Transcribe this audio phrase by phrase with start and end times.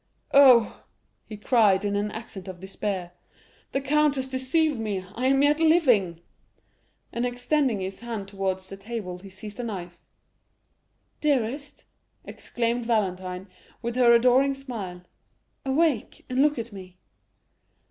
[0.33, 0.83] "Oh,"
[1.27, 3.11] he cried, in an accent of despair,
[3.71, 6.21] "the count has deceived me; I am yet living;"
[7.13, 10.01] and extending his hand towards the table, he seized a knife.
[11.21, 11.83] "Dearest,"
[12.25, 13.47] exclaimed Valentine,
[13.83, 15.03] with her adorable smile,
[15.65, 16.97] "awake, and look at me!"